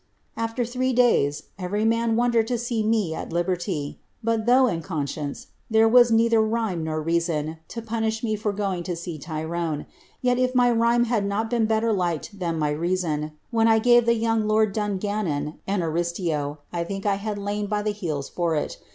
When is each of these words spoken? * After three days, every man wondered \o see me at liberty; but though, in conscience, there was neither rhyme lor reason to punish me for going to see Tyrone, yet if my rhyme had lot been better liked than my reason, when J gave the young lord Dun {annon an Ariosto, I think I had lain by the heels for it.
* 0.23 0.25
After 0.35 0.65
three 0.65 0.93
days, 0.93 1.43
every 1.59 1.85
man 1.85 2.15
wondered 2.15 2.51
\o 2.51 2.55
see 2.55 2.81
me 2.81 3.13
at 3.13 3.31
liberty; 3.31 3.99
but 4.23 4.47
though, 4.47 4.65
in 4.65 4.81
conscience, 4.81 5.45
there 5.69 5.87
was 5.87 6.09
neither 6.09 6.41
rhyme 6.41 6.83
lor 6.85 6.99
reason 6.99 7.57
to 7.67 7.83
punish 7.83 8.23
me 8.23 8.35
for 8.35 8.51
going 8.51 8.81
to 8.81 8.95
see 8.95 9.19
Tyrone, 9.19 9.85
yet 10.19 10.39
if 10.39 10.55
my 10.55 10.71
rhyme 10.71 11.03
had 11.03 11.29
lot 11.29 11.51
been 11.51 11.67
better 11.67 11.93
liked 11.93 12.39
than 12.39 12.57
my 12.57 12.71
reason, 12.71 13.33
when 13.51 13.67
J 13.67 13.79
gave 13.79 14.07
the 14.07 14.15
young 14.15 14.47
lord 14.47 14.73
Dun 14.73 14.97
{annon 14.97 15.59
an 15.67 15.83
Ariosto, 15.83 16.57
I 16.73 16.83
think 16.83 17.05
I 17.05 17.17
had 17.17 17.37
lain 17.37 17.67
by 17.67 17.83
the 17.83 17.91
heels 17.93 18.27
for 18.27 18.55
it. 18.55 18.79